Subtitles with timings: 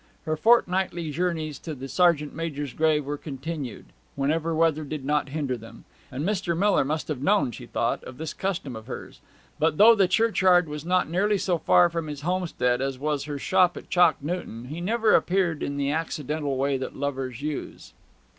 [0.25, 3.85] Her fortnightly journeys to the sergeant major's grave were continued,
[4.15, 6.57] whenever weather did not hinder them; and Mr.
[6.57, 9.19] Miller must have known, she thought, of this custom of hers.
[9.59, 13.37] But though the churchyard was not nearly so far from his homestead as was her
[13.37, 17.93] shop at Chalk Newton, he never appeared in the accidental way that lovers use.